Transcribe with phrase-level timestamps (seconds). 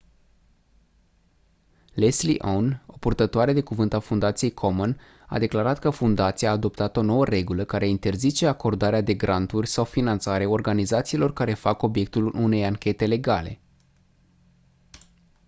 [1.93, 6.97] leslie aun o purtătoare de cuvânt a fundației komen a declarat că fundația a adoptat
[6.97, 12.65] o nouă regulă care interzice acordarea de granturi sau finanțare organizațiilor care fac obiectul unei
[12.65, 13.59] anchete legale